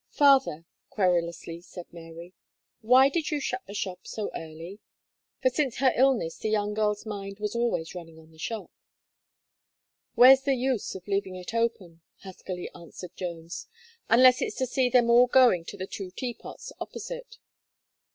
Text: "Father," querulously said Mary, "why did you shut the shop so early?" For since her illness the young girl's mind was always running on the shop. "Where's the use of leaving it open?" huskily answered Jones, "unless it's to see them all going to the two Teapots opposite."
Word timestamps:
"Father," 0.09 0.65
querulously 0.89 1.61
said 1.61 1.85
Mary, 1.93 2.33
"why 2.81 3.07
did 3.07 3.29
you 3.29 3.39
shut 3.39 3.61
the 3.67 3.75
shop 3.75 4.07
so 4.07 4.31
early?" 4.33 4.79
For 5.43 5.51
since 5.51 5.75
her 5.77 5.93
illness 5.95 6.37
the 6.39 6.49
young 6.49 6.73
girl's 6.73 7.05
mind 7.05 7.37
was 7.39 7.55
always 7.55 7.93
running 7.93 8.17
on 8.17 8.31
the 8.31 8.39
shop. 8.39 8.71
"Where's 10.15 10.41
the 10.41 10.55
use 10.55 10.95
of 10.95 11.07
leaving 11.07 11.35
it 11.35 11.53
open?" 11.53 12.01
huskily 12.23 12.67
answered 12.73 13.15
Jones, 13.15 13.67
"unless 14.09 14.41
it's 14.41 14.55
to 14.55 14.65
see 14.65 14.89
them 14.89 15.07
all 15.11 15.27
going 15.27 15.65
to 15.65 15.77
the 15.77 15.85
two 15.85 16.09
Teapots 16.09 16.71
opposite." 16.79 17.37